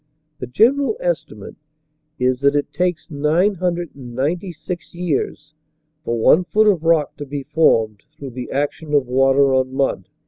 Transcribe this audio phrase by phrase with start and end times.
[0.39, 1.57] The general estimate
[2.17, 5.53] is that it takes nine hundred and ninety six years
[6.03, 10.09] for one foot of rock to be formed through the action of water on mud.